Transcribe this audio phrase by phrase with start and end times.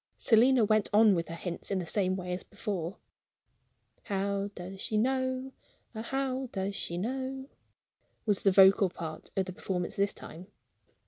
[0.17, 2.97] Selina went on with her hints in the same way as before.
[4.05, 5.51] "How does she know
[5.93, 7.49] ah, how does she know?"
[8.25, 10.47] was the vocal part of the performance this time.